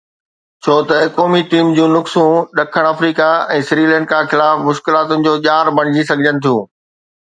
[0.63, 6.11] ڇو ته قومي ٽيم جون نقصون ڏکڻ آفريڪا ۽ سريلنڪا خلاف مشڪلاتن جو ڄار بڻجي
[6.13, 6.63] سگهن ٿيون.